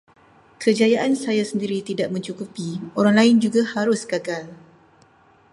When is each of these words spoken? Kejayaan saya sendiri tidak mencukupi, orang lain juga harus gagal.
Kejayaan 0.61 1.13
saya 1.25 1.43
sendiri 1.51 1.77
tidak 1.89 2.07
mencukupi, 2.13 2.69
orang 2.99 3.15
lain 3.21 3.35
juga 3.45 3.61
harus 3.75 4.01
gagal. 4.11 4.45